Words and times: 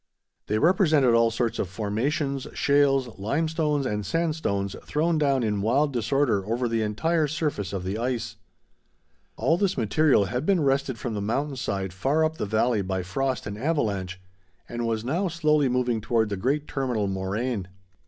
They 0.47 0.57
represented 0.57 1.13
all 1.13 1.29
sorts 1.29 1.59
of 1.59 1.69
formations, 1.69 2.47
shales, 2.55 3.19
limestones, 3.19 3.85
and 3.85 4.03
sandstones 4.03 4.75
thrown 4.83 5.19
down 5.19 5.43
in 5.43 5.61
wild 5.61 5.93
disorder 5.93 6.43
over 6.43 6.67
the 6.67 6.81
entire 6.81 7.27
surface 7.27 7.71
of 7.71 7.83
the 7.83 7.99
ice. 7.99 8.35
All 9.37 9.57
this 9.59 9.77
material 9.77 10.25
had 10.25 10.43
been 10.43 10.63
wrested 10.63 10.97
from 10.97 11.13
the 11.13 11.21
mountain 11.21 11.55
side 11.55 11.93
far 11.93 12.25
up 12.25 12.37
the 12.37 12.47
valley 12.47 12.81
by 12.81 13.03
frost 13.03 13.45
and 13.45 13.59
avalanche, 13.59 14.19
and 14.67 14.87
was 14.87 15.05
now 15.05 15.27
slowly 15.27 15.69
moving 15.69 16.01
toward 16.01 16.29
the 16.29 16.35
great 16.35 16.67
terminal 16.67 17.05
moraine. 17.07 17.67